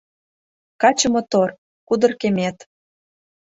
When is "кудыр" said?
1.87-2.11